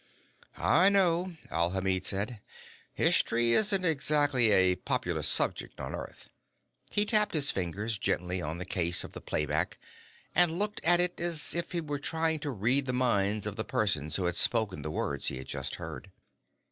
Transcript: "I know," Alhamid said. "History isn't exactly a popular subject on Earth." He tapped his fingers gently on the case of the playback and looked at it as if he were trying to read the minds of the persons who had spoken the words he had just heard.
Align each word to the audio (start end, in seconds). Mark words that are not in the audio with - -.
"I 0.57 0.89
know," 0.89 1.35
Alhamid 1.51 2.05
said. 2.07 2.41
"History 2.91 3.51
isn't 3.51 3.85
exactly 3.85 4.49
a 4.51 4.77
popular 4.77 5.21
subject 5.21 5.79
on 5.79 5.93
Earth." 5.93 6.31
He 6.89 7.05
tapped 7.05 7.35
his 7.35 7.51
fingers 7.51 7.99
gently 7.99 8.41
on 8.41 8.57
the 8.57 8.65
case 8.65 9.03
of 9.03 9.11
the 9.11 9.21
playback 9.21 9.77
and 10.33 10.57
looked 10.57 10.83
at 10.83 10.99
it 10.99 11.19
as 11.21 11.53
if 11.53 11.71
he 11.73 11.81
were 11.81 11.99
trying 11.99 12.39
to 12.39 12.49
read 12.49 12.87
the 12.87 12.93
minds 12.93 13.45
of 13.45 13.57
the 13.57 13.63
persons 13.63 14.15
who 14.15 14.25
had 14.25 14.35
spoken 14.35 14.81
the 14.81 14.89
words 14.89 15.27
he 15.27 15.37
had 15.37 15.47
just 15.47 15.75
heard. 15.75 16.09